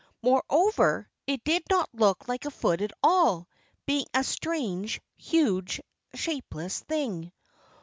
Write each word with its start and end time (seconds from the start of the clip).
Moreover, 0.23 1.07
it 1.27 1.43
did 1.43 1.61
not 1.69 1.87
look 1.93 2.27
like 2.27 2.45
a 2.45 2.49
foot 2.49 2.81
at 2.81 2.91
all, 3.03 3.47
being 3.85 4.07
a 4.15 4.23
strange, 4.23 4.99
huge, 5.15 5.79
shapeless 6.15 6.79
thing. 6.79 7.31